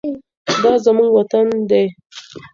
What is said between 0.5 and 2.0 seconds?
دا زموږ وطن دی.